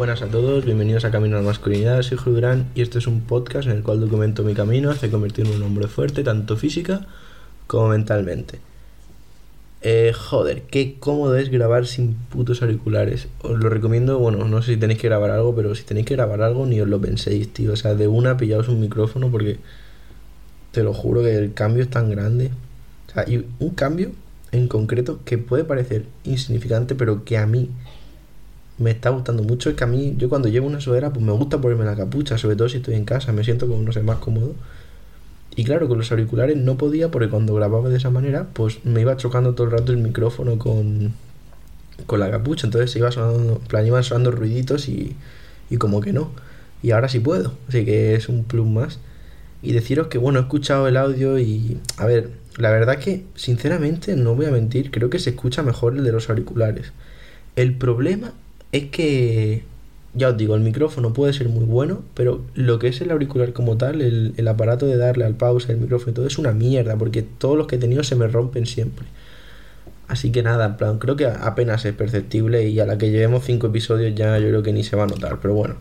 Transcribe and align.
Buenas 0.00 0.22
a 0.22 0.28
todos, 0.28 0.64
bienvenidos 0.64 1.04
a 1.04 1.10
Camino 1.10 1.36
a 1.36 1.40
la 1.40 1.46
Masculinidad, 1.46 2.00
soy 2.00 2.16
Julio 2.16 2.36
Durán 2.36 2.70
y 2.74 2.80
este 2.80 2.98
es 2.98 3.06
un 3.06 3.20
podcast 3.20 3.68
en 3.68 3.76
el 3.76 3.82
cual 3.82 4.00
documento 4.00 4.42
mi 4.42 4.54
camino 4.54 4.90
hacia 4.90 5.10
convertirme 5.10 5.50
en 5.50 5.58
un 5.58 5.64
hombre 5.64 5.88
fuerte, 5.88 6.24
tanto 6.24 6.56
física 6.56 7.06
como 7.66 7.88
mentalmente. 7.88 8.60
Eh, 9.82 10.14
joder, 10.18 10.62
qué 10.62 10.96
cómodo 10.98 11.36
es 11.36 11.50
grabar 11.50 11.86
sin 11.86 12.14
putos 12.14 12.62
auriculares. 12.62 13.28
Os 13.42 13.58
lo 13.58 13.68
recomiendo, 13.68 14.18
bueno, 14.18 14.42
no 14.46 14.62
sé 14.62 14.72
si 14.72 14.80
tenéis 14.80 14.98
que 14.98 15.08
grabar 15.08 15.32
algo, 15.32 15.54
pero 15.54 15.74
si 15.74 15.82
tenéis 15.82 16.06
que 16.06 16.14
grabar 16.16 16.40
algo 16.40 16.64
ni 16.64 16.80
os 16.80 16.88
lo 16.88 16.98
penséis, 16.98 17.52
tío. 17.52 17.74
O 17.74 17.76
sea, 17.76 17.94
de 17.94 18.08
una 18.08 18.38
pillaos 18.38 18.68
un 18.68 18.80
micrófono 18.80 19.30
porque 19.30 19.58
te 20.72 20.82
lo 20.82 20.94
juro 20.94 21.22
que 21.22 21.36
el 21.36 21.52
cambio 21.52 21.82
es 21.82 21.90
tan 21.90 22.08
grande. 22.08 22.52
O 23.10 23.12
sea, 23.12 23.28
y 23.28 23.44
un 23.58 23.70
cambio 23.74 24.12
en 24.50 24.66
concreto 24.66 25.20
que 25.26 25.36
puede 25.36 25.64
parecer 25.64 26.06
insignificante, 26.24 26.94
pero 26.94 27.22
que 27.22 27.36
a 27.36 27.44
mí 27.44 27.68
me 28.80 28.90
está 28.90 29.10
gustando 29.10 29.42
mucho 29.42 29.68
es 29.68 29.76
que 29.76 29.84
a 29.84 29.86
mí, 29.86 30.14
yo 30.16 30.30
cuando 30.30 30.48
llevo 30.48 30.66
una 30.66 30.80
sudadera, 30.80 31.12
pues 31.12 31.24
me 31.24 31.32
gusta 31.32 31.60
ponerme 31.60 31.84
la 31.84 31.94
capucha, 31.94 32.38
sobre 32.38 32.56
todo 32.56 32.68
si 32.70 32.78
estoy 32.78 32.94
en 32.94 33.04
casa, 33.04 33.30
me 33.30 33.44
siento 33.44 33.68
como, 33.68 33.82
no 33.82 33.92
sé, 33.92 34.02
más 34.02 34.18
cómodo. 34.18 34.54
Y 35.54 35.64
claro, 35.64 35.86
con 35.86 35.98
los 35.98 36.10
auriculares 36.10 36.56
no 36.56 36.78
podía 36.78 37.10
porque 37.10 37.28
cuando 37.28 37.54
grababa 37.54 37.90
de 37.90 37.98
esa 37.98 38.08
manera, 38.08 38.48
pues 38.54 38.82
me 38.84 39.02
iba 39.02 39.18
chocando 39.18 39.54
todo 39.54 39.66
el 39.66 39.72
rato 39.72 39.92
el 39.92 39.98
micrófono 39.98 40.58
con, 40.58 41.12
con 42.06 42.20
la 42.20 42.30
capucha, 42.30 42.66
entonces 42.66 42.90
se 42.90 43.00
iba 43.00 43.12
sonando, 43.12 43.56
en 43.60 43.68
plan, 43.68 43.86
iban 43.86 44.02
sonando 44.02 44.30
ruiditos 44.30 44.88
y, 44.88 45.14
y 45.68 45.76
como 45.76 46.00
que 46.00 46.14
no. 46.14 46.30
Y 46.82 46.92
ahora 46.92 47.10
sí 47.10 47.20
puedo, 47.20 47.52
así 47.68 47.84
que 47.84 48.14
es 48.14 48.30
un 48.30 48.44
plus 48.44 48.66
más. 48.66 48.98
Y 49.62 49.72
deciros 49.72 50.06
que, 50.06 50.16
bueno, 50.16 50.38
he 50.38 50.42
escuchado 50.42 50.88
el 50.88 50.96
audio 50.96 51.38
y, 51.38 51.78
a 51.98 52.06
ver, 52.06 52.30
la 52.56 52.70
verdad 52.70 52.98
que, 52.98 53.26
sinceramente, 53.34 54.16
no 54.16 54.34
voy 54.34 54.46
a 54.46 54.50
mentir, 54.50 54.90
creo 54.90 55.10
que 55.10 55.18
se 55.18 55.30
escucha 55.30 55.62
mejor 55.62 55.98
el 55.98 56.04
de 56.04 56.12
los 56.12 56.30
auriculares. 56.30 56.92
El 57.56 57.76
problema 57.76 58.32
es 58.72 58.84
que, 58.90 59.64
ya 60.14 60.28
os 60.28 60.36
digo, 60.36 60.54
el 60.54 60.60
micrófono 60.60 61.12
puede 61.12 61.32
ser 61.32 61.48
muy 61.48 61.64
bueno, 61.64 62.02
pero 62.14 62.42
lo 62.54 62.78
que 62.78 62.88
es 62.88 63.00
el 63.00 63.10
auricular 63.10 63.52
como 63.52 63.76
tal, 63.76 64.00
el, 64.00 64.48
aparato 64.48 64.86
de 64.86 64.96
darle 64.96 65.24
al 65.24 65.34
pause, 65.34 65.70
el 65.70 65.78
micrófono 65.78 66.12
y 66.12 66.14
todo, 66.14 66.26
es 66.26 66.38
una 66.38 66.52
mierda, 66.52 66.96
porque 66.96 67.22
todos 67.22 67.56
los 67.56 67.66
que 67.66 67.76
he 67.76 67.78
tenido 67.78 68.02
se 68.04 68.16
me 68.16 68.28
rompen 68.28 68.66
siempre. 68.66 69.06
Así 70.08 70.32
que 70.32 70.42
nada, 70.42 70.66
en 70.66 70.76
plan, 70.76 70.98
creo 70.98 71.16
que 71.16 71.26
apenas 71.26 71.84
es 71.84 71.94
perceptible 71.94 72.68
y 72.68 72.80
a 72.80 72.86
la 72.86 72.98
que 72.98 73.10
llevemos 73.10 73.44
cinco 73.44 73.68
episodios 73.68 74.14
ya 74.14 74.38
yo 74.38 74.48
creo 74.48 74.62
que 74.62 74.72
ni 74.72 74.82
se 74.82 74.96
va 74.96 75.04
a 75.04 75.06
notar, 75.06 75.38
pero 75.40 75.54
bueno. 75.54 75.76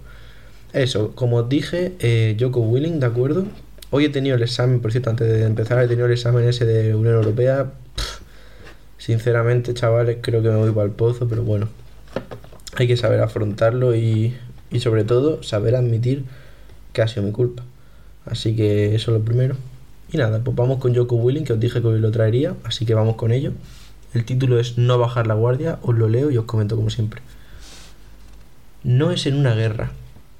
Eso, 0.73 1.16
como 1.16 1.38
os 1.38 1.50
dije, 1.50 1.94
eh, 2.00 2.38
Joko 2.40 2.60
Willing, 2.62 3.00
¿de 3.00 3.08
acuerdo? 3.08 3.45
Hoy 3.90 4.06
he 4.06 4.10
tenido 4.10 4.36
el 4.36 4.44
examen, 4.44 4.82
por 4.82 4.92
cierto, 4.92 5.10
antes 5.10 5.28
de 5.28 5.44
empezar, 5.45 5.84
he 5.84 5.88
tenido 5.88 6.06
el 6.06 6.14
examen 6.14 6.48
ese 6.48 6.66
de 6.66 6.94
Unión 6.94 7.16
Europea. 7.16 7.72
sinceramente, 8.98 9.73
chavales, 9.73 10.17
creo 10.22 10.44
que 10.44 10.50
me 10.50 10.58
voy 10.58 10.72
para 10.72 10.86
el 10.86 10.92
pozo, 10.92 11.28
pero 11.28 11.44
bueno, 11.44 11.70
hay 12.80 12.88
que 12.88 12.96
saber 12.96 13.20
afrontarlo 13.20 13.94
y, 13.94 14.34
y 14.72 14.80
sobre 14.80 15.04
todo 15.04 15.44
saber 15.44 15.76
admitir 15.76 16.24
que 16.94 17.02
ha 17.02 17.08
sido 17.10 17.24
mi 17.24 17.34
culpa. 17.34 17.64
Así 18.26 18.56
que 18.56 18.96
eso 18.96 19.12
es 19.12 19.20
lo 19.20 19.26
primero. 19.26 19.56
Y 20.14 20.18
nada, 20.18 20.42
pues 20.42 20.56
vamos 20.56 20.80
con 20.80 20.96
Joko 20.96 21.16
Willing, 21.16 21.44
que 21.44 21.54
os 21.54 21.60
dije 21.60 21.82
que 21.82 21.88
hoy 21.88 22.00
lo 22.00 22.10
traería, 22.12 22.56
así 22.64 22.86
que 22.86 22.94
vamos 22.94 23.16
con 23.16 23.34
ello. 23.34 23.52
El 24.14 24.24
título 24.24 24.60
es 24.60 24.78
No 24.78 24.98
bajar 24.98 25.28
la 25.28 25.34
guardia, 25.34 25.78
os 25.82 25.96
lo 25.96 26.08
leo 26.08 26.32
y 26.32 26.38
os 26.38 26.46
comento 26.46 26.78
como 26.78 26.90
siempre. 26.90 27.22
No 28.84 29.12
es 29.12 29.26
en 29.26 29.36
una 29.36 29.54
guerra, 29.56 29.92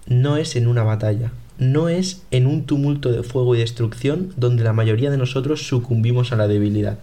no 0.08 0.38
es 0.38 0.56
en 0.56 0.67
una 0.67 0.84
batalla, 0.84 1.34
no 1.58 1.90
es 1.90 2.23
en 2.32 2.48
un 2.48 2.66
tumulto 2.66 3.12
de 3.12 3.22
fuego 3.22 3.54
y 3.54 3.60
destrucción 3.60 4.32
donde 4.38 4.64
la 4.64 4.72
mayoría 4.72 5.12
de 5.12 5.17
nosotros 5.17 5.67
sucumbimos 5.67 6.32
a 6.32 6.38
la 6.38 6.48
debilidad. 6.48 7.00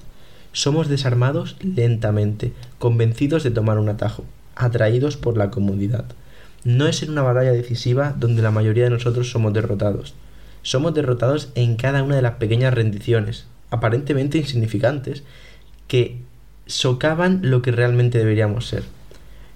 Somos 0.52 0.88
desarmados 0.88 1.56
lentamente, 1.62 2.54
convencidos 2.78 3.44
de 3.44 3.50
tomar 3.50 3.78
un 3.78 3.90
atajo 3.90 4.24
atraídos 4.56 5.16
por 5.16 5.36
la 5.36 5.50
comodidad. 5.50 6.06
No 6.64 6.88
es 6.88 7.02
en 7.02 7.10
una 7.10 7.22
batalla 7.22 7.52
decisiva 7.52 8.14
donde 8.18 8.42
la 8.42 8.50
mayoría 8.50 8.84
de 8.84 8.90
nosotros 8.90 9.30
somos 9.30 9.52
derrotados. 9.52 10.14
Somos 10.62 10.94
derrotados 10.94 11.50
en 11.54 11.76
cada 11.76 12.02
una 12.02 12.16
de 12.16 12.22
las 12.22 12.34
pequeñas 12.34 12.74
rendiciones, 12.74 13.46
aparentemente 13.70 14.38
insignificantes, 14.38 15.22
que 15.86 16.18
socavan 16.66 17.40
lo 17.42 17.62
que 17.62 17.70
realmente 17.70 18.18
deberíamos 18.18 18.66
ser. 18.66 18.82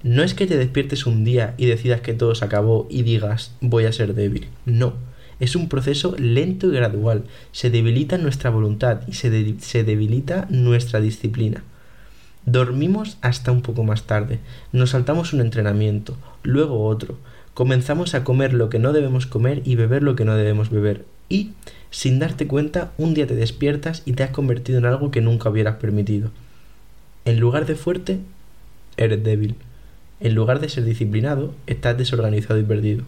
No 0.02 0.22
es 0.22 0.34
que 0.34 0.46
te 0.46 0.56
despiertes 0.56 1.04
un 1.06 1.24
día 1.24 1.54
y 1.58 1.66
decidas 1.66 2.00
que 2.00 2.14
todo 2.14 2.34
se 2.34 2.44
acabó 2.44 2.86
y 2.88 3.02
digas 3.02 3.52
voy 3.60 3.84
a 3.84 3.92
ser 3.92 4.14
débil. 4.14 4.48
No. 4.64 4.94
Es 5.40 5.56
un 5.56 5.68
proceso 5.68 6.14
lento 6.18 6.68
y 6.68 6.72
gradual. 6.72 7.24
Se 7.50 7.70
debilita 7.70 8.18
nuestra 8.18 8.50
voluntad 8.50 9.00
y 9.08 9.14
se, 9.14 9.58
se 9.58 9.84
debilita 9.84 10.46
nuestra 10.50 11.00
disciplina. 11.00 11.64
Dormimos 12.46 13.18
hasta 13.20 13.52
un 13.52 13.60
poco 13.60 13.84
más 13.84 14.04
tarde, 14.04 14.38
nos 14.72 14.90
saltamos 14.90 15.34
un 15.34 15.42
entrenamiento, 15.42 16.16
luego 16.42 16.86
otro, 16.86 17.18
comenzamos 17.52 18.14
a 18.14 18.24
comer 18.24 18.54
lo 18.54 18.70
que 18.70 18.78
no 18.78 18.94
debemos 18.94 19.26
comer 19.26 19.60
y 19.66 19.74
beber 19.74 20.02
lo 20.02 20.16
que 20.16 20.24
no 20.24 20.34
debemos 20.34 20.70
beber. 20.70 21.04
Y, 21.28 21.52
sin 21.90 22.18
darte 22.18 22.46
cuenta, 22.46 22.92
un 22.96 23.12
día 23.12 23.26
te 23.26 23.36
despiertas 23.36 24.02
y 24.06 24.14
te 24.14 24.22
has 24.22 24.30
convertido 24.30 24.78
en 24.78 24.86
algo 24.86 25.10
que 25.10 25.20
nunca 25.20 25.50
hubieras 25.50 25.76
permitido. 25.76 26.30
En 27.26 27.38
lugar 27.38 27.66
de 27.66 27.76
fuerte, 27.76 28.20
eres 28.96 29.22
débil. 29.22 29.56
En 30.18 30.34
lugar 30.34 30.60
de 30.60 30.70
ser 30.70 30.84
disciplinado, 30.84 31.54
estás 31.66 31.96
desorganizado 31.98 32.58
y 32.58 32.64
perdido. 32.64 33.04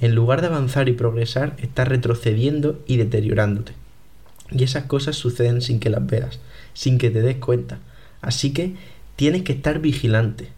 En 0.00 0.14
lugar 0.14 0.40
de 0.40 0.48
avanzar 0.48 0.88
y 0.88 0.92
progresar, 0.92 1.54
estás 1.58 1.86
retrocediendo 1.86 2.82
y 2.86 2.96
deteriorándote. 2.96 3.72
Y 4.50 4.64
esas 4.64 4.84
cosas 4.84 5.16
suceden 5.16 5.62
sin 5.62 5.78
que 5.78 5.90
las 5.90 6.04
veas, 6.04 6.40
sin 6.74 6.98
que 6.98 7.10
te 7.10 7.22
des 7.22 7.36
cuenta 7.36 7.78
Así 8.24 8.52
que 8.52 8.74
tienes 9.16 9.42
que 9.42 9.52
estar 9.52 9.80
vigilante, 9.80 10.48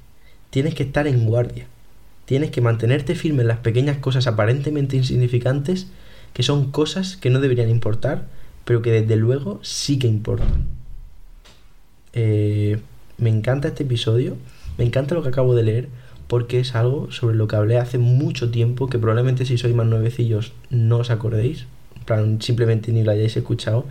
tienes 0.50 0.74
que 0.74 0.84
estar 0.84 1.06
en 1.06 1.26
guardia, 1.26 1.66
tienes 2.24 2.50
que 2.50 2.60
mantenerte 2.60 3.14
firme 3.14 3.42
en 3.42 3.48
las 3.48 3.58
pequeñas 3.58 3.98
cosas 3.98 4.26
aparentemente 4.26 4.96
insignificantes, 4.96 5.88
que 6.32 6.42
son 6.42 6.70
cosas 6.70 7.16
que 7.16 7.30
no 7.30 7.40
deberían 7.40 7.68
importar, 7.68 8.26
pero 8.64 8.82
que 8.82 8.92
desde 8.92 9.16
luego 9.16 9.60
sí 9.62 9.98
que 9.98 10.06
importan. 10.06 10.66
Eh, 12.12 12.78
me 13.18 13.30
encanta 13.30 13.68
este 13.68 13.82
episodio, 13.82 14.36
me 14.78 14.84
encanta 14.84 15.14
lo 15.14 15.22
que 15.22 15.28
acabo 15.28 15.54
de 15.54 15.62
leer, 15.62 15.88
porque 16.28 16.60
es 16.60 16.74
algo 16.74 17.10
sobre 17.10 17.36
lo 17.36 17.48
que 17.48 17.56
hablé 17.56 17.78
hace 17.78 17.98
mucho 17.98 18.50
tiempo, 18.50 18.88
que 18.88 18.98
probablemente 18.98 19.44
si 19.44 19.58
sois 19.58 19.74
más 19.74 19.86
nuevecillos 19.86 20.52
no 20.70 20.98
os 20.98 21.10
acordéis, 21.10 21.66
simplemente 22.40 22.92
ni 22.92 23.02
lo 23.02 23.10
hayáis 23.12 23.36
escuchado, 23.36 23.86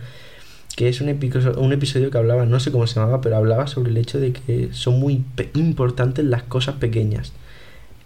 que 0.76 0.88
es 0.90 1.00
un, 1.00 1.08
episodio 1.08 2.10
que 2.10 2.18
hablaba, 2.18 2.44
no 2.44 2.60
sé 2.60 2.70
cómo 2.70 2.86
se 2.86 3.00
llamaba, 3.00 3.22
pero 3.22 3.36
hablaba 3.38 3.66
sobre 3.66 3.90
el 3.90 3.96
hecho 3.96 4.20
de 4.20 4.34
que 4.34 4.68
son 4.72 5.00
muy 5.00 5.24
importantes 5.54 6.24
las 6.24 6.42
cosas 6.42 6.76
pequeñas. 6.76 7.32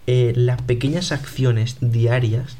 Eh, 0.07 0.31
las 0.37 0.61
pequeñas 0.61 1.11
acciones 1.11 1.77
diarias 1.81 2.55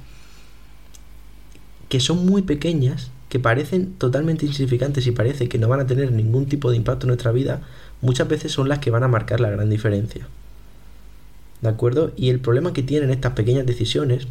que 1.88 2.02
son 2.02 2.26
muy 2.26 2.42
pequeñas, 2.42 3.10
que 3.30 3.40
parecen 3.40 3.94
totalmente 3.94 4.46
insignificantes 4.46 5.08
y 5.08 5.12
parece 5.12 5.48
que 5.48 5.58
no 5.58 5.70
van 5.70 5.80
a 5.80 5.88
tener 5.88 6.12
ningún 6.12 6.46
tipo 6.46 6.72
de 6.72 6.78
impacto 6.78 7.06
en 7.06 7.10
nuestra 7.10 7.32
vida, 7.32 7.62
muchas 8.02 8.28
veces 8.28 8.52
son 8.52 8.68
las 8.68 8.80
que 8.80 8.92
van 8.92 9.04
a 9.04 9.08
marcar 9.08 9.40
la 9.40 9.50
gran 9.50 9.70
diferencia. 9.70 10.28
¿De 11.62 11.70
acuerdo? 11.70 12.12
Y 12.18 12.30
el 12.30 12.40
problema 12.40 12.74
que 12.74 12.84
tienen 12.84 13.12
estas 13.12 13.34
pequeñas 13.34 13.66
decisiones 13.66 14.28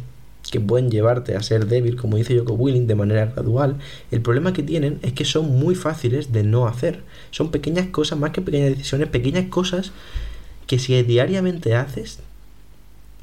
que 0.51 0.59
pueden 0.59 0.91
llevarte 0.91 1.35
a 1.35 1.41
ser 1.41 1.65
débil, 1.65 1.95
como 1.95 2.17
dice 2.17 2.37
Joko 2.37 2.53
Willing, 2.53 2.85
de 2.85 2.93
manera 2.93 3.25
gradual, 3.25 3.77
el 4.11 4.21
problema 4.21 4.51
que 4.51 4.61
tienen 4.61 4.99
es 5.01 5.13
que 5.13 5.23
son 5.23 5.49
muy 5.49 5.75
fáciles 5.75 6.33
de 6.33 6.43
no 6.43 6.67
hacer. 6.67 6.99
Son 7.31 7.51
pequeñas 7.51 7.87
cosas, 7.87 8.19
más 8.19 8.31
que 8.31 8.41
pequeñas 8.41 8.71
decisiones, 8.71 9.07
pequeñas 9.07 9.45
cosas 9.45 9.93
que 10.67 10.77
si 10.77 11.01
diariamente 11.03 11.73
haces 11.73 12.19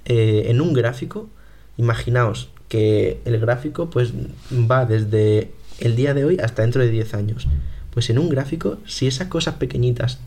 eh, 0.06 0.46
en 0.46 0.62
un 0.62 0.72
gráfico, 0.72 1.28
imaginaos 1.76 2.48
que 2.68 3.20
el 3.26 3.38
gráfico 3.38 3.90
pues 3.90 4.12
va 4.50 4.86
desde 4.86 5.50
el 5.80 5.96
día 5.96 6.14
de 6.14 6.24
hoy 6.24 6.38
hasta 6.42 6.62
dentro 6.62 6.82
de 6.82 6.90
10 6.90 7.12
años. 7.12 7.46
Pues 7.92 8.08
en 8.08 8.18
un 8.18 8.30
gráfico, 8.30 8.78
si 8.86 9.06
esas 9.06 9.28
cosas 9.28 9.56
pequeñitas 9.56 10.18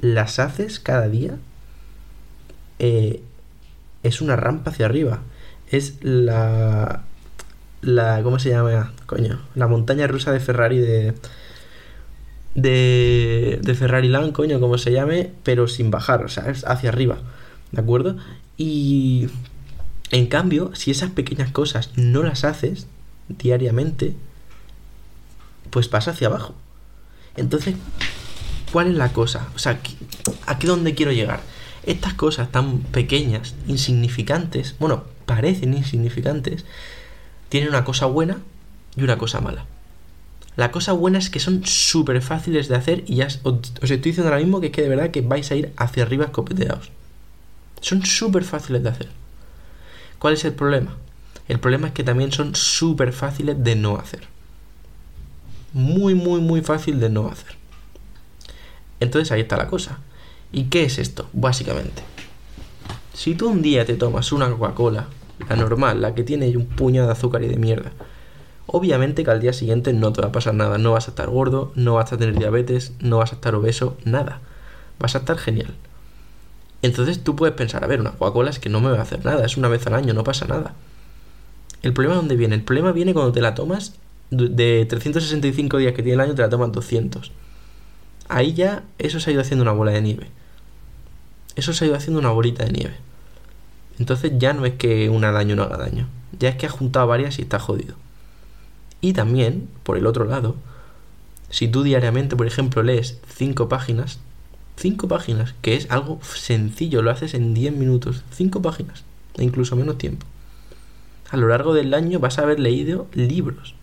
las 0.00 0.38
haces 0.38 0.78
cada 0.78 1.08
día, 1.08 1.38
eh, 2.78 3.22
es 4.02 4.20
una 4.20 4.36
rampa 4.36 4.70
hacia 4.70 4.86
arriba 4.86 5.22
es 5.70 5.94
la. 6.02 7.02
la 7.82 8.22
¿Cómo 8.22 8.38
se 8.38 8.50
llama? 8.50 8.92
Coño. 9.06 9.40
La 9.54 9.66
montaña 9.66 10.06
rusa 10.06 10.32
de 10.32 10.40
Ferrari 10.40 10.78
de. 10.78 11.14
De, 12.54 13.60
de 13.62 13.74
Ferrari 13.76 14.08
Land, 14.08 14.32
coño, 14.32 14.58
como 14.58 14.76
se 14.76 14.90
llame, 14.90 15.30
pero 15.44 15.68
sin 15.68 15.92
bajar, 15.92 16.24
o 16.24 16.28
sea, 16.28 16.50
es 16.50 16.66
hacia 16.66 16.88
arriba, 16.88 17.18
¿de 17.70 17.80
acuerdo? 17.80 18.16
Y 18.56 19.28
en 20.10 20.26
cambio, 20.26 20.72
si 20.74 20.90
esas 20.90 21.10
pequeñas 21.10 21.52
cosas 21.52 21.90
no 21.94 22.24
las 22.24 22.44
haces 22.44 22.88
diariamente, 23.28 24.14
pues 25.70 25.86
pasa 25.86 26.10
hacia 26.10 26.26
abajo. 26.26 26.54
Entonces, 27.36 27.76
¿cuál 28.72 28.88
es 28.88 28.96
la 28.96 29.12
cosa? 29.12 29.46
O 29.54 29.58
sea, 29.60 29.80
¿a 30.46 30.58
qué 30.58 30.66
dónde 30.66 30.94
quiero 30.94 31.12
llegar? 31.12 31.40
Estas 31.86 32.14
cosas 32.14 32.50
tan 32.50 32.78
pequeñas, 32.80 33.54
insignificantes, 33.68 34.74
bueno, 34.80 35.04
parecen 35.30 35.74
insignificantes, 35.74 36.64
tienen 37.50 37.68
una 37.68 37.84
cosa 37.84 38.06
buena 38.06 38.38
y 38.96 39.04
una 39.04 39.16
cosa 39.16 39.40
mala. 39.40 39.64
La 40.56 40.72
cosa 40.72 40.90
buena 40.90 41.20
es 41.20 41.30
que 41.30 41.38
son 41.38 41.64
súper 41.64 42.20
fáciles 42.20 42.66
de 42.66 42.74
hacer 42.74 43.04
y 43.06 43.14
ya 43.14 43.28
os, 43.44 43.60
estoy 43.80 43.98
diciendo 43.98 44.24
ahora 44.24 44.40
mismo 44.40 44.60
que 44.60 44.66
es 44.66 44.72
que 44.72 44.82
de 44.82 44.88
verdad 44.88 45.12
que 45.12 45.20
vais 45.20 45.48
a 45.52 45.54
ir 45.54 45.72
hacia 45.76 46.02
arriba 46.02 46.24
escopeteados. 46.24 46.90
Son 47.80 48.04
súper 48.04 48.42
fáciles 48.42 48.82
de 48.82 48.88
hacer. 48.88 49.08
¿Cuál 50.18 50.34
es 50.34 50.44
el 50.44 50.52
problema? 50.52 50.96
El 51.46 51.60
problema 51.60 51.86
es 51.86 51.92
que 51.92 52.02
también 52.02 52.32
son 52.32 52.56
súper 52.56 53.12
fáciles 53.12 53.62
de 53.62 53.76
no 53.76 53.98
hacer. 53.98 54.22
Muy, 55.72 56.16
muy, 56.16 56.40
muy 56.40 56.60
fácil 56.60 56.98
de 56.98 57.08
no 57.08 57.28
hacer. 57.28 57.54
Entonces 58.98 59.30
ahí 59.30 59.42
está 59.42 59.56
la 59.56 59.68
cosa. 59.68 60.00
¿Y 60.50 60.64
qué 60.64 60.82
es 60.82 60.98
esto? 60.98 61.30
Básicamente. 61.32 62.02
Si 63.14 63.36
tú 63.36 63.48
un 63.48 63.62
día 63.62 63.84
te 63.84 63.94
tomas 63.94 64.32
una 64.32 64.50
Coca-Cola, 64.50 65.06
la 65.48 65.56
normal, 65.56 66.00
la 66.00 66.14
que 66.14 66.22
tiene 66.22 66.54
un 66.56 66.66
puñado 66.66 67.06
de 67.06 67.12
azúcar 67.12 67.42
y 67.42 67.48
de 67.48 67.56
mierda, 67.56 67.92
obviamente 68.66 69.24
que 69.24 69.30
al 69.30 69.40
día 69.40 69.52
siguiente 69.52 69.92
no 69.92 70.12
te 70.12 70.22
va 70.22 70.28
a 70.28 70.32
pasar 70.32 70.54
nada. 70.54 70.78
No 70.78 70.92
vas 70.92 71.08
a 71.08 71.10
estar 71.10 71.28
gordo, 71.28 71.72
no 71.74 71.94
vas 71.94 72.12
a 72.12 72.16
tener 72.16 72.38
diabetes, 72.38 72.92
no 73.00 73.18
vas 73.18 73.32
a 73.32 73.36
estar 73.36 73.54
obeso, 73.54 73.96
nada. 74.04 74.40
Vas 74.98 75.14
a 75.14 75.18
estar 75.18 75.38
genial. 75.38 75.74
Entonces 76.82 77.22
tú 77.22 77.36
puedes 77.36 77.54
pensar, 77.54 77.84
a 77.84 77.86
ver, 77.86 78.00
una 78.00 78.12
Coca-Cola 78.12 78.50
es 78.50 78.58
que 78.58 78.68
no 78.68 78.80
me 78.80 78.90
va 78.90 78.98
a 78.98 79.02
hacer 79.02 79.24
nada, 79.24 79.44
es 79.44 79.56
una 79.56 79.68
vez 79.68 79.86
al 79.86 79.94
año, 79.94 80.14
no 80.14 80.24
pasa 80.24 80.46
nada. 80.46 80.74
El 81.82 81.92
problema 81.92 82.16
dónde 82.16 82.36
viene? 82.36 82.54
El 82.54 82.62
problema 82.62 82.92
viene 82.92 83.12
cuando 83.12 83.32
te 83.32 83.40
la 83.40 83.54
tomas 83.54 83.94
de 84.30 84.86
365 84.88 85.78
días 85.78 85.92
que 85.92 86.02
tiene 86.02 86.14
el 86.14 86.20
año, 86.20 86.34
te 86.34 86.42
la 86.42 86.48
tomas 86.48 86.72
200. 86.72 87.32
Ahí 88.28 88.54
ya 88.54 88.84
eso 88.98 89.18
se 89.18 89.30
ha 89.30 89.32
ido 89.32 89.42
haciendo 89.42 89.62
una 89.62 89.72
bola 89.72 89.90
de 89.90 90.00
nieve. 90.00 90.28
Eso 91.56 91.72
se 91.72 91.84
ha 91.84 91.88
ido 91.88 91.96
haciendo 91.96 92.20
una 92.20 92.30
bolita 92.30 92.64
de 92.64 92.72
nieve. 92.72 92.94
Entonces 94.00 94.32
ya 94.38 94.54
no 94.54 94.64
es 94.64 94.74
que 94.74 95.10
una 95.10 95.30
daño 95.30 95.54
no 95.54 95.62
haga 95.62 95.76
daño. 95.76 96.08
Ya 96.38 96.48
es 96.48 96.56
que 96.56 96.64
ha 96.64 96.70
juntado 96.70 97.06
varias 97.06 97.38
y 97.38 97.42
está 97.42 97.58
jodido. 97.60 97.96
Y 99.02 99.12
también, 99.12 99.68
por 99.82 99.98
el 99.98 100.06
otro 100.06 100.24
lado, 100.24 100.56
si 101.50 101.68
tú 101.68 101.82
diariamente, 101.82 102.34
por 102.34 102.46
ejemplo, 102.46 102.82
lees 102.82 103.18
5 103.36 103.68
páginas, 103.68 104.18
5 104.76 105.06
páginas, 105.06 105.54
que 105.60 105.76
es 105.76 105.90
algo 105.90 106.18
sencillo, 106.22 107.02
lo 107.02 107.10
haces 107.10 107.34
en 107.34 107.52
10 107.52 107.74
minutos, 107.74 108.24
5 108.32 108.62
páginas, 108.62 109.04
e 109.36 109.44
incluso 109.44 109.76
menos 109.76 109.98
tiempo. 109.98 110.26
A 111.30 111.36
lo 111.36 111.48
largo 111.48 111.74
del 111.74 111.92
año 111.92 112.20
vas 112.20 112.38
a 112.38 112.42
haber 112.42 112.58
leído 112.58 113.06
libros. 113.12 113.74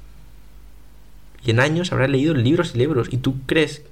Y 1.46 1.52
en 1.52 1.60
años 1.60 1.92
habrás 1.92 2.10
leído 2.10 2.34
libros 2.34 2.72
y 2.74 2.80
libros. 2.80 3.10
Y 3.12 3.18
tú 3.18 3.36
crees, 3.46 3.84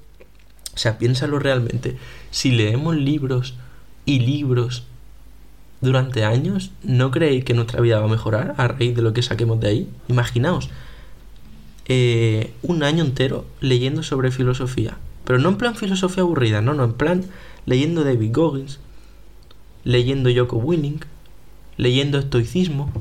o 0.74 0.77
sea, 0.80 0.98
piénsalo 0.98 1.38
realmente, 1.38 1.98
si 2.31 2.51
leemos 2.51 2.95
libros 2.95 3.54
y 4.06 4.22
libros 4.22 4.86
durante 5.85 6.25
años, 6.25 6.71
¿no 6.83 7.11
creéis 7.11 7.45
que 7.45 7.53
nuestra 7.53 7.81
vida 7.81 7.99
va 7.99 8.05
a 8.05 8.09
mejorar 8.09 8.55
a 8.57 8.67
raíz 8.67 8.95
de 8.95 9.01
lo 9.01 9.13
que 9.13 9.21
saquemos 9.21 9.59
de 9.59 9.67
ahí? 9.67 9.89
Imaginaos, 10.07 10.69
eh, 11.87 12.51
un 12.63 12.83
año 12.83 13.03
entero 13.03 13.45
leyendo 13.61 14.03
sobre 14.03 14.31
filosofía. 14.31 14.97
Pero 15.23 15.39
no 15.39 15.49
en 15.49 15.57
plan 15.57 15.75
filosofía 15.75 16.23
aburrida, 16.23 16.61
no, 16.61 16.73
no, 16.73 16.83
en 16.83 16.93
plan 16.93 17.25
leyendo 17.65 18.03
David 18.03 18.31
Goggins, 18.33 18.79
leyendo 19.83 20.29
Joko 20.35 20.57
Winning, 20.57 20.99
leyendo 21.77 22.19
estoicismo, 22.19 22.91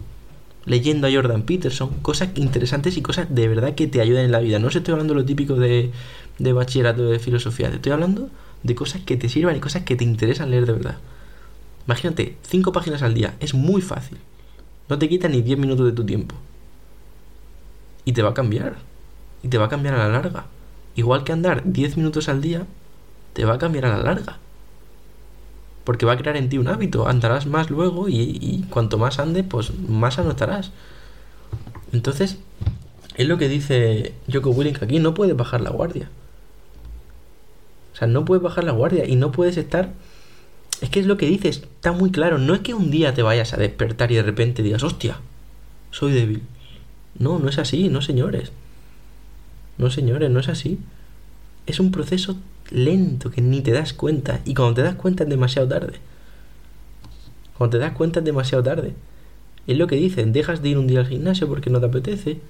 leyendo 0.67 1.07
a 1.07 1.13
Jordan 1.13 1.43
Peterson, 1.43 1.91
cosas 2.03 2.31
interesantes 2.35 2.97
y 2.97 3.03
cosas 3.03 3.35
de 3.35 3.49
verdad 3.49 3.75
que 3.75 3.87
te 3.87 4.01
ayudan 4.01 4.25
en 4.25 4.33
la 4.33 4.41
vida. 4.41 4.59
No 4.59 4.69
os 4.69 4.77
estoy 4.77 4.93
hablando 4.93 5.15
de 5.15 5.21
lo 5.21 5.27
típico 5.27 5.55
de, 5.55 5.91
de 6.39 6.53
bachillerato 6.53 7.05
de 7.05 7.19
filosofía, 7.19 7.71
te 7.71 7.77
estoy 7.77 7.93
hablando 7.93 8.31
de 8.63 8.75
cosas 8.75 9.03
que 9.03 9.17
te 9.17 9.29
sirvan 9.29 9.57
y 9.57 9.61
cosas 9.61 9.83
que 9.83 9.97
te 9.97 10.05
interesan 10.05 10.51
leer 10.51 10.67
de 10.67 10.73
verdad. 10.73 10.97
Imagínate, 11.87 12.37
cinco 12.43 12.73
páginas 12.73 13.03
al 13.03 13.15
día, 13.15 13.35
es 13.41 13.55
muy 13.55 13.83
fácil. 13.83 14.19
No 14.89 14.99
te 14.99 15.09
quita 15.09 15.29
ni 15.29 15.43
10 15.43 15.59
minutos 15.59 15.87
de 15.87 15.93
tu 15.93 16.05
tiempo. 16.05 16.35
Y 18.05 18.13
te 18.13 18.23
va 18.23 18.31
a 18.31 18.35
cambiar. 18.35 18.77
Y 19.43 19.49
te 19.49 19.59
va 19.59 19.67
a 19.67 19.69
cambiar 19.69 19.95
a 19.95 19.99
la 19.99 20.09
larga. 20.09 20.47
Igual 20.95 21.25
que 21.25 21.33
andar 21.33 21.63
10 21.65 21.97
minutos 21.97 22.29
al 22.29 22.41
día, 22.41 22.67
te 23.33 23.45
va 23.45 23.55
a 23.55 23.59
cambiar 23.59 23.87
a 23.87 23.97
la 23.97 24.03
larga. 24.03 24.39
Porque 25.85 26.07
va 26.07 26.13
a 26.13 26.17
crear 26.17 26.37
en 26.37 26.49
ti 26.49 26.59
un 26.59 26.69
hábito. 26.69 27.09
Andarás 27.09 27.47
más 27.47 27.71
luego 27.71 28.09
y, 28.09 28.65
cuanto 28.71 28.99
más 28.99 29.19
ande, 29.19 29.43
pues 29.43 29.79
más 29.79 30.19
anotarás. 30.19 30.71
Entonces, 31.93 32.39
es 33.17 33.29
lo 33.29 33.39
que 33.39 33.49
dice 33.49 34.15
Joko 34.33 34.51
Willink 34.51 34.83
aquí. 34.83 34.99
No 34.99 35.15
puedes 35.15 35.37
bajar 35.37 35.61
la 35.61 35.71
guardia. 35.71 36.11
O 37.93 37.97
sea, 37.97 38.09
no 38.09 38.25
puedes 38.25 38.43
bajar 38.43 38.65
la 38.65 38.73
guardia 38.73 39.07
y 39.07 39.17
no 39.17 39.33
puedes 39.33 39.57
estar... 39.57 39.93
Es 40.81 40.91
que 40.91 41.01
es 41.01 41.07
lo 41.07 41.17
que 41.17 41.27
dices, 41.27 41.59
está 41.59 41.93
muy 41.93 42.11
claro. 42.11 42.39
No 42.39 42.55
es 42.55 42.61
que 42.61 42.75
un 42.75 42.91
día 42.91 43.15
te 43.15 43.23
vayas 43.23 43.55
a 43.55 43.57
despertar 43.57 44.11
y 44.13 44.17
de 44.17 44.23
repente 44.23 44.63
digas, 44.63 44.83
hostia, 44.83 45.19
soy 45.91 46.13
débil. 46.13 46.43
No, 47.19 47.39
no 47.39 47.49
es 47.49 47.59
así, 47.59 47.89
no 47.89 48.03
señores. 48.03 48.53
No 49.79 49.91
señores, 49.91 50.31
no 50.31 50.41
es 50.41 50.49
así. 50.49 50.79
Es 51.67 51.81
un 51.81 51.91
proceso 51.91 52.37
lento 52.71 53.31
que 53.31 53.41
ni 53.41 53.61
te 53.61 53.73
das 53.73 53.93
cuenta. 53.93 54.41
Y 54.45 54.55
cuando 54.55 54.75
te 54.75 54.83
das 54.83 54.97
cuenta 54.97 55.25
es 55.25 55.31
demasiado 55.31 55.69
tarde. 55.69 55.95
Cuando 57.57 57.79
te 57.79 57.83
das 57.83 57.93
cuenta 57.93 58.21
es 58.21 58.25
demasiado 58.25 58.65
tarde. 58.65 58.95
Es 59.67 59.79
lo 59.79 59.87
que 59.87 59.97
dicen, 59.97 60.33
dejas 60.33 60.63
de 60.63 60.71
ir 60.71 60.79
un 60.79 60.87
día 60.87 61.01
al 61.01 61.07
gimnasio 61.07 61.49
porque 61.49 61.71
no 61.71 61.81
te 61.81 61.87
apetece. 61.87 62.41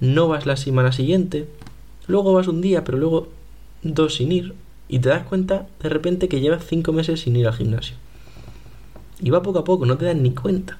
No 0.00 0.28
vas 0.28 0.46
la 0.46 0.56
semana 0.56 0.92
siguiente. 0.92 1.46
Luego 2.06 2.32
vas 2.32 2.48
un 2.48 2.60
día, 2.60 2.84
pero 2.84 2.98
luego 2.98 3.28
dos 3.82 4.16
sin 4.16 4.32
ir. 4.32 4.54
Y 4.88 4.98
te 4.98 5.08
das 5.08 5.26
cuenta 5.26 5.66
de 5.82 5.88
repente 5.88 6.28
que 6.28 6.40
llevas 6.40 6.64
cinco 6.66 6.92
meses 6.92 7.20
sin 7.20 7.36
ir 7.36 7.46
al 7.46 7.54
gimnasio. 7.54 7.96
Y 9.20 9.30
va 9.30 9.42
poco 9.42 9.60
a 9.60 9.64
poco, 9.64 9.86
no 9.86 9.96
te 9.96 10.04
das 10.04 10.16
ni 10.16 10.32
cuenta 10.32 10.78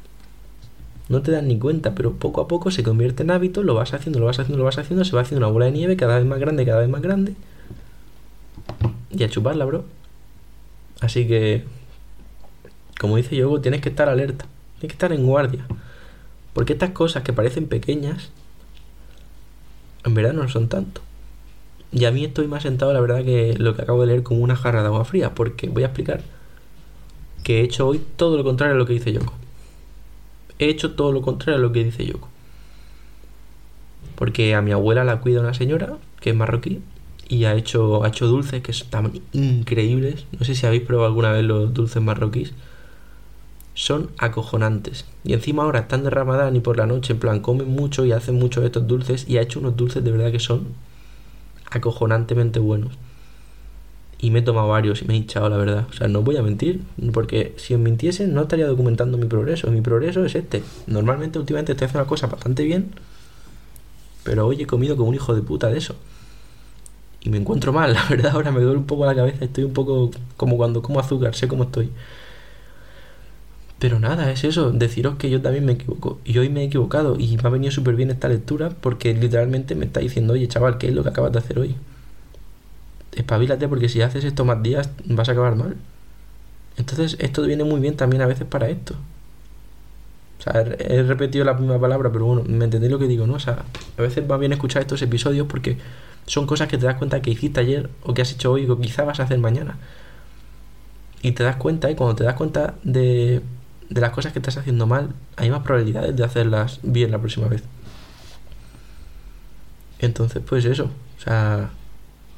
no 1.08 1.22
te 1.22 1.32
das 1.32 1.42
ni 1.42 1.58
cuenta, 1.58 1.94
pero 1.94 2.14
poco 2.14 2.40
a 2.40 2.48
poco 2.48 2.70
se 2.70 2.82
convierte 2.82 3.22
en 3.22 3.30
hábito, 3.30 3.62
lo 3.62 3.74
vas 3.74 3.92
haciendo, 3.92 4.20
lo 4.20 4.26
vas 4.26 4.38
haciendo, 4.38 4.58
lo 4.58 4.64
vas 4.64 4.78
haciendo, 4.78 5.04
se 5.04 5.14
va 5.14 5.22
haciendo 5.22 5.46
una 5.46 5.52
bola 5.52 5.66
de 5.66 5.72
nieve 5.72 5.96
cada 5.96 6.16
vez 6.16 6.26
más 6.26 6.38
grande, 6.38 6.64
cada 6.64 6.80
vez 6.80 6.88
más 6.88 7.02
grande. 7.02 7.34
Y 9.10 9.22
a 9.22 9.28
chuparla, 9.28 9.64
bro. 9.66 9.84
Así 11.00 11.26
que, 11.26 11.64
como 12.98 13.16
dice 13.16 13.36
Yogo, 13.36 13.60
tienes 13.60 13.82
que 13.82 13.90
estar 13.90 14.08
alerta, 14.08 14.46
tienes 14.80 14.92
que 14.92 14.94
estar 14.94 15.12
en 15.12 15.26
guardia. 15.26 15.66
Porque 16.54 16.72
estas 16.72 16.90
cosas 16.90 17.22
que 17.22 17.32
parecen 17.32 17.66
pequeñas, 17.66 18.30
en 20.04 20.14
verdad 20.14 20.32
no 20.32 20.48
son 20.48 20.68
tanto. 20.68 21.02
Y 21.94 22.04
a 22.04 22.10
mí 22.10 22.24
estoy 22.24 22.48
más 22.48 22.64
sentado, 22.64 22.92
la 22.92 23.00
verdad, 23.00 23.24
que 23.24 23.54
lo 23.56 23.74
que 23.74 23.82
acabo 23.82 24.02
de 24.02 24.08
leer 24.08 24.22
como 24.22 24.40
una 24.40 24.56
jarra 24.56 24.82
de 24.82 24.88
agua 24.88 25.06
fría, 25.06 25.34
porque 25.34 25.68
voy 25.68 25.84
a 25.84 25.86
explicar 25.86 26.22
que 27.42 27.60
he 27.60 27.62
hecho 27.62 27.86
hoy 27.86 28.02
todo 28.16 28.36
lo 28.36 28.44
contrario 28.44 28.74
a 28.74 28.78
lo 28.78 28.84
que 28.84 28.94
dice 28.94 29.12
Yoko 29.12 29.32
he 30.58 30.68
hecho 30.68 30.92
todo 30.92 31.12
lo 31.12 31.22
contrario 31.22 31.58
a 31.58 31.62
lo 31.62 31.72
que 31.72 31.84
dice 31.84 32.06
Yoko. 32.06 32.28
Porque 34.16 34.54
a 34.54 34.62
mi 34.62 34.72
abuela 34.72 35.04
la 35.04 35.20
cuida 35.20 35.40
una 35.40 35.54
señora 35.54 35.96
que 36.20 36.30
es 36.30 36.36
marroquí 36.36 36.80
y 37.28 37.44
ha 37.44 37.54
hecho, 37.54 38.04
ha 38.04 38.08
hecho 38.08 38.26
dulces 38.26 38.62
que 38.62 38.70
están 38.70 39.12
increíbles. 39.32 40.26
No 40.38 40.44
sé 40.44 40.54
si 40.54 40.66
habéis 40.66 40.82
probado 40.82 41.08
alguna 41.08 41.32
vez 41.32 41.44
los 41.44 41.74
dulces 41.74 42.02
marroquíes. 42.02 42.52
Son 43.74 44.10
acojonantes. 44.18 45.04
Y 45.24 45.32
encima 45.32 45.64
ahora 45.64 45.80
están 45.80 46.04
de 46.04 46.10
Ramadán 46.10 46.54
y 46.54 46.60
por 46.60 46.76
la 46.76 46.86
noche, 46.86 47.12
en 47.12 47.18
plan, 47.18 47.40
comen 47.40 47.68
mucho 47.68 48.04
y 48.04 48.12
hacen 48.12 48.36
mucho 48.36 48.60
de 48.60 48.66
estos 48.66 48.86
dulces. 48.86 49.28
Y 49.28 49.38
ha 49.38 49.42
hecho 49.42 49.58
unos 49.58 49.76
dulces 49.76 50.04
de 50.04 50.12
verdad 50.12 50.30
que 50.30 50.38
son 50.38 50.68
acojonantemente 51.74 52.58
buenos 52.58 52.92
y 54.24 54.30
me 54.30 54.38
he 54.38 54.42
tomado 54.42 54.68
varios 54.68 55.02
y 55.02 55.04
me 55.04 55.12
he 55.12 55.16
hinchado, 55.18 55.50
la 55.50 55.58
verdad. 55.58 55.86
O 55.90 55.92
sea, 55.92 56.08
no 56.08 56.22
voy 56.22 56.38
a 56.38 56.42
mentir, 56.42 56.80
porque 57.12 57.52
si 57.58 57.76
mintiese 57.76 58.26
no 58.26 58.40
estaría 58.42 58.66
documentando 58.66 59.18
mi 59.18 59.26
progreso. 59.26 59.70
Mi 59.70 59.82
progreso 59.82 60.24
es 60.24 60.34
este. 60.34 60.62
Normalmente, 60.86 61.38
últimamente 61.38 61.72
estoy 61.72 61.84
haciendo 61.86 62.00
las 62.00 62.08
cosas 62.08 62.30
bastante 62.30 62.64
bien, 62.64 62.90
pero 64.22 64.46
hoy 64.46 64.62
he 64.62 64.66
comido 64.66 64.96
como 64.96 65.10
un 65.10 65.14
hijo 65.14 65.34
de 65.34 65.42
puta 65.42 65.68
de 65.68 65.76
eso. 65.76 65.94
Y 67.20 67.28
me 67.28 67.36
encuentro 67.36 67.72
mal, 67.74 67.92
la 67.94 68.04
verdad, 68.08 68.32
ahora 68.32 68.50
me 68.50 68.60
duele 68.60 68.78
un 68.78 68.86
poco 68.86 69.04
la 69.04 69.14
cabeza, 69.14 69.44
estoy 69.44 69.64
un 69.64 69.74
poco 69.74 70.10
como 70.38 70.56
cuando 70.56 70.80
como 70.80 71.00
azúcar, 71.00 71.34
sé 71.34 71.46
cómo 71.46 71.64
estoy. 71.64 71.90
Pero 73.84 74.00
nada, 74.00 74.32
es 74.32 74.44
eso, 74.44 74.70
deciros 74.70 75.16
que 75.16 75.28
yo 75.28 75.42
también 75.42 75.66
me 75.66 75.72
equivoco. 75.72 76.18
Y 76.24 76.38
hoy 76.38 76.48
me 76.48 76.62
he 76.62 76.64
equivocado 76.64 77.16
y 77.18 77.36
me 77.36 77.42
ha 77.44 77.50
venido 77.50 77.70
súper 77.70 77.94
bien 77.96 78.10
esta 78.10 78.28
lectura 78.28 78.70
porque 78.70 79.12
literalmente 79.12 79.74
me 79.74 79.84
está 79.84 80.00
diciendo, 80.00 80.32
oye 80.32 80.48
chaval, 80.48 80.78
¿qué 80.78 80.88
es 80.88 80.94
lo 80.94 81.02
que 81.02 81.10
acabas 81.10 81.32
de 81.32 81.40
hacer 81.40 81.58
hoy? 81.58 81.76
espabilate 83.14 83.68
porque 83.68 83.90
si 83.90 84.00
haces 84.00 84.24
esto 84.24 84.46
más 84.46 84.62
días 84.62 84.88
vas 85.04 85.28
a 85.28 85.32
acabar 85.32 85.54
mal. 85.56 85.76
Entonces 86.78 87.18
esto 87.20 87.42
viene 87.42 87.64
muy 87.64 87.78
bien 87.78 87.94
también 87.94 88.22
a 88.22 88.26
veces 88.26 88.46
para 88.46 88.70
esto. 88.70 88.94
O 90.38 90.42
sea, 90.42 90.62
he 90.62 91.02
repetido 91.02 91.44
la 91.44 91.52
misma 91.52 91.78
palabra, 91.78 92.10
pero 92.10 92.24
bueno, 92.24 92.42
me 92.46 92.64
entendéis 92.64 92.90
lo 92.90 92.98
que 92.98 93.06
digo, 93.06 93.26
¿no? 93.26 93.34
O 93.34 93.38
sea, 93.38 93.66
a 93.98 94.00
veces 94.00 94.24
va 94.26 94.38
bien 94.38 94.54
escuchar 94.54 94.80
estos 94.80 95.02
episodios 95.02 95.46
porque 95.46 95.76
son 96.24 96.46
cosas 96.46 96.68
que 96.68 96.78
te 96.78 96.86
das 96.86 96.96
cuenta 96.96 97.20
que 97.20 97.32
hiciste 97.32 97.60
ayer 97.60 97.90
o 98.02 98.14
que 98.14 98.22
has 98.22 98.32
hecho 98.32 98.50
hoy 98.52 98.66
o 98.66 98.80
quizá 98.80 99.04
vas 99.04 99.20
a 99.20 99.24
hacer 99.24 99.38
mañana. 99.40 99.76
Y 101.20 101.32
te 101.32 101.42
das 101.42 101.56
cuenta, 101.56 101.90
y 101.90 101.94
cuando 101.94 102.16
te 102.16 102.24
das 102.24 102.34
cuenta 102.34 102.76
de, 102.82 103.42
de 103.88 104.00
las 104.00 104.10
cosas 104.10 104.32
que 104.32 104.38
estás 104.38 104.56
haciendo 104.56 104.86
mal, 104.86 105.14
hay 105.36 105.50
más 105.50 105.62
probabilidades 105.62 106.16
de 106.16 106.24
hacerlas 106.24 106.80
bien 106.82 107.10
la 107.10 107.18
próxima 107.18 107.48
vez. 107.48 107.62
Entonces, 109.98 110.42
pues 110.46 110.64
eso. 110.64 110.90
O 111.18 111.20
sea, 111.20 111.70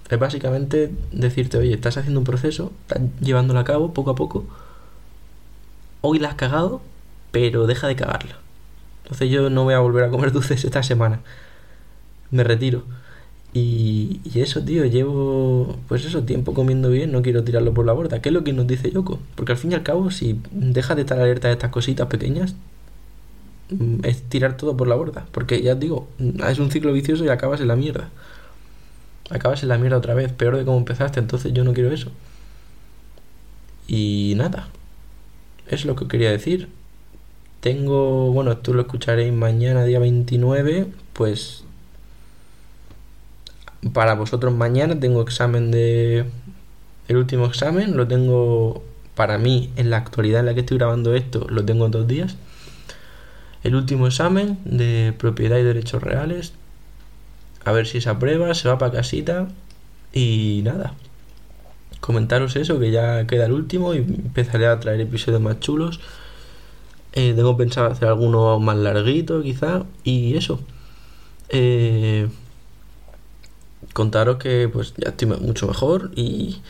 es 0.08 0.18
básicamente 0.18 0.92
decirte, 1.12 1.58
oye, 1.58 1.74
estás 1.74 1.96
haciendo 1.96 2.20
un 2.20 2.26
proceso, 2.26 2.72
estás 2.82 3.02
llevándolo 3.20 3.58
a 3.60 3.64
cabo 3.64 3.92
poco 3.92 4.10
a 4.10 4.14
poco. 4.14 4.46
Hoy 6.00 6.18
la 6.18 6.28
has 6.28 6.34
cagado, 6.36 6.80
pero 7.32 7.66
deja 7.66 7.88
de 7.88 7.96
cagarla. 7.96 8.36
Entonces 9.02 9.30
yo 9.30 9.50
no 9.50 9.64
voy 9.64 9.74
a 9.74 9.78
volver 9.78 10.04
a 10.04 10.10
comer 10.10 10.32
dulces 10.32 10.64
esta 10.64 10.82
semana. 10.82 11.20
Me 12.30 12.44
retiro. 12.44 12.84
Y, 13.56 14.20
y, 14.22 14.40
eso, 14.42 14.62
tío, 14.62 14.84
llevo 14.84 15.78
pues 15.88 16.04
eso, 16.04 16.24
tiempo 16.24 16.52
comiendo 16.52 16.90
bien, 16.90 17.10
no 17.10 17.22
quiero 17.22 17.42
tirarlo 17.42 17.72
por 17.72 17.86
la 17.86 17.94
borda. 17.94 18.20
¿Qué 18.20 18.28
es 18.28 18.34
lo 18.34 18.44
que 18.44 18.52
nos 18.52 18.66
dice 18.66 18.90
Yoko? 18.90 19.18
Porque 19.34 19.52
al 19.52 19.58
fin 19.58 19.72
y 19.72 19.74
al 19.74 19.82
cabo, 19.82 20.10
si 20.10 20.38
dejas 20.50 20.96
de 20.96 21.02
estar 21.02 21.18
alerta 21.18 21.48
de 21.48 21.54
estas 21.54 21.70
cositas 21.70 22.06
pequeñas, 22.08 22.54
mm, 23.70 24.04
es 24.04 24.20
tirar 24.24 24.58
todo 24.58 24.76
por 24.76 24.88
la 24.88 24.94
borda. 24.94 25.26
Porque 25.32 25.62
ya 25.62 25.74
digo, 25.74 26.06
mm, 26.18 26.42
es 26.44 26.58
un 26.58 26.70
ciclo 26.70 26.92
vicioso 26.92 27.24
y 27.24 27.28
acabas 27.30 27.62
en 27.62 27.68
la 27.68 27.76
mierda. 27.76 28.10
Acabas 29.30 29.62
en 29.62 29.70
la 29.70 29.78
mierda 29.78 29.96
otra 29.98 30.12
vez, 30.12 30.32
peor 30.32 30.56
de 30.58 30.64
cómo 30.66 30.76
empezaste, 30.76 31.18
entonces 31.20 31.54
yo 31.54 31.64
no 31.64 31.72
quiero 31.72 31.90
eso. 31.92 32.10
Y 33.88 34.34
nada, 34.36 34.68
es 35.68 35.86
lo 35.86 35.96
que 35.96 36.08
quería 36.08 36.30
decir. 36.30 36.68
Tengo, 37.60 38.32
bueno, 38.32 38.52
esto 38.52 38.74
lo 38.74 38.82
escucharéis 38.82 39.32
mañana, 39.32 39.84
día 39.84 39.98
29, 39.98 40.88
pues 41.14 41.65
para 43.92 44.14
vosotros 44.14 44.54
mañana 44.54 44.98
tengo 44.98 45.22
examen 45.22 45.70
de... 45.70 46.26
El 47.08 47.16
último 47.16 47.46
examen 47.46 47.96
lo 47.96 48.08
tengo 48.08 48.82
para 49.14 49.38
mí 49.38 49.70
en 49.76 49.90
la 49.90 49.96
actualidad 49.98 50.40
en 50.40 50.46
la 50.46 50.54
que 50.54 50.60
estoy 50.60 50.78
grabando 50.78 51.14
esto, 51.14 51.46
lo 51.48 51.64
tengo 51.64 51.88
dos 51.88 52.06
días. 52.06 52.36
El 53.62 53.74
último 53.74 54.06
examen 54.06 54.58
de 54.64 55.14
propiedad 55.16 55.58
y 55.58 55.62
derechos 55.62 56.02
reales. 56.02 56.52
A 57.64 57.72
ver 57.72 57.86
si 57.86 58.00
se 58.00 58.08
aprueba, 58.10 58.54
se 58.54 58.68
va 58.68 58.78
para 58.78 58.92
casita 58.92 59.48
y 60.12 60.60
nada. 60.64 60.94
Comentaros 62.00 62.54
eso, 62.56 62.78
que 62.78 62.90
ya 62.90 63.26
queda 63.26 63.46
el 63.46 63.52
último 63.52 63.94
y 63.94 63.98
empezaré 63.98 64.66
a 64.66 64.78
traer 64.78 65.00
episodios 65.00 65.40
más 65.40 65.58
chulos. 65.60 66.00
Eh, 67.12 67.32
tengo 67.34 67.56
pensado 67.56 67.90
hacer 67.90 68.08
alguno 68.08 68.60
más 68.60 68.76
larguito 68.76 69.42
quizá 69.42 69.84
y 70.04 70.36
eso. 70.36 70.60
Eh, 71.48 72.28
contaros 73.96 74.36
que 74.36 74.68
pues 74.68 74.92
ya 74.96 75.08
estoy 75.08 75.26
mucho 75.26 75.66
mejor 75.66 76.10
y, 76.14 76.60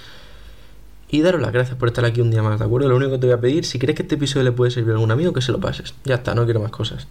y 1.11 1.23
daros 1.23 1.43
las 1.43 1.53
gracias 1.53 1.77
por 1.77 1.89
estar 1.89 2.05
aquí 2.05 2.21
un 2.21 2.31
día 2.31 2.41
más, 2.41 2.61
¿de 2.61 2.65
acuerdo? 2.65 2.89
Lo 2.89 2.97
único 2.97 3.11
que 3.13 3.19
te 3.19 3.27
voy 3.27 3.35
a 3.35 3.41
pedir, 3.41 3.65
si 3.65 3.81
crees 3.81 3.97
que 3.97 4.03
este 4.03 4.15
episodio 4.15 4.45
le 4.45 4.53
puede 4.53 4.71
servir 4.71 4.93
a 4.93 4.95
algún 4.95 5.11
amigo, 5.11 5.33
que 5.33 5.43
se 5.43 5.51
lo 5.51 5.61
pases. 5.61 5.93
Ya 6.05 6.15
está, 6.15 6.37
no 6.37 6.45
quiero 6.45 6.61
más 6.61 6.71
cosas. 6.71 7.09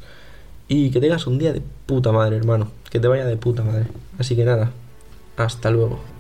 Y 0.70 0.90
que 0.90 1.02
tengas 1.02 1.28
un 1.28 1.38
día 1.38 1.52
de 1.52 1.62
puta 1.86 2.14
madre, 2.14 2.38
hermano. 2.38 2.72
Que 2.90 3.00
te 3.00 3.08
vaya 3.10 3.26
de 3.26 3.36
puta 3.36 3.64
madre. 3.64 3.88
Así 4.18 4.36
que 4.36 4.46
nada, 4.46 4.72
hasta 5.38 5.70
luego. 5.70 6.15